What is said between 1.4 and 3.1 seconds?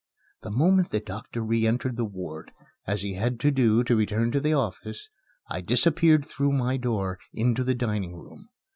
re entered the ward, as